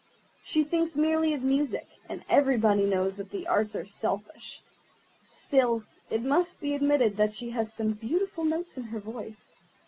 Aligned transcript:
She 0.43 0.63
thinks 0.63 0.95
merely 0.95 1.31
of 1.35 1.43
music, 1.43 1.87
and 2.09 2.23
everybody 2.27 2.87
knows 2.87 3.17
that 3.17 3.29
the 3.29 3.45
arts 3.47 3.75
are 3.75 3.85
selfish. 3.85 4.63
Still, 5.29 5.83
it 6.09 6.23
must 6.23 6.59
be 6.59 6.73
admitted 6.73 7.17
that 7.17 7.35
she 7.35 7.51
has 7.51 7.71
some 7.71 7.91
beautiful 7.91 8.43
notes 8.43 8.79
in 8.79 8.85
her 8.85 8.99
voice. 8.99 9.53